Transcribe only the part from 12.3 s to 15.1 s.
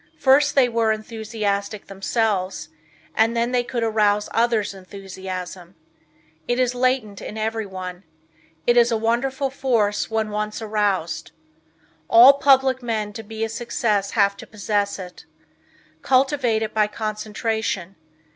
public men to be a success have to possess